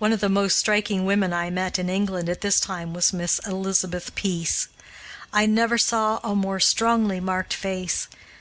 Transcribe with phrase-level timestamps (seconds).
[0.00, 3.38] One of the most striking women I met in England at this time was Miss
[3.46, 4.66] Elizabeth Pease.
[5.32, 8.08] I never saw a more strongly marked face.